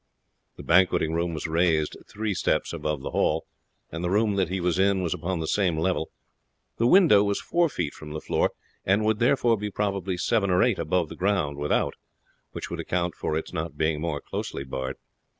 [0.57, 3.45] The banqueting room was raised three steps above the hall,
[3.91, 6.09] and the room that he was in was upon the same level;
[6.77, 8.49] the window was four feet from the floor,
[8.83, 11.93] and would therefore be probably seven or eight above the ground without,
[12.51, 14.97] which would account for its not being more closely barred.